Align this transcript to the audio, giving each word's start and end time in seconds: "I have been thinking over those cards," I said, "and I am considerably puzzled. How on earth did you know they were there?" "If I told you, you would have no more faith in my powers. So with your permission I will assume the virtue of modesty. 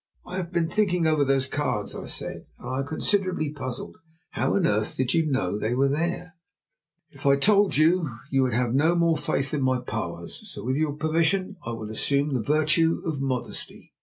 "I 0.25 0.37
have 0.37 0.51
been 0.51 0.67
thinking 0.67 1.05
over 1.05 1.23
those 1.23 1.45
cards," 1.45 1.95
I 1.95 2.07
said, 2.07 2.47
"and 2.57 2.67
I 2.67 2.79
am 2.79 2.87
considerably 2.87 3.51
puzzled. 3.53 3.97
How 4.31 4.55
on 4.55 4.65
earth 4.65 4.97
did 4.97 5.13
you 5.13 5.31
know 5.31 5.59
they 5.59 5.75
were 5.75 5.89
there?" 5.89 6.33
"If 7.11 7.27
I 7.27 7.35
told 7.35 7.77
you, 7.77 8.09
you 8.31 8.41
would 8.41 8.53
have 8.53 8.73
no 8.73 8.95
more 8.95 9.15
faith 9.15 9.53
in 9.53 9.61
my 9.61 9.79
powers. 9.79 10.41
So 10.51 10.63
with 10.63 10.75
your 10.75 10.93
permission 10.93 11.55
I 11.63 11.73
will 11.73 11.91
assume 11.91 12.33
the 12.33 12.41
virtue 12.41 13.03
of 13.05 13.21
modesty. 13.21 13.93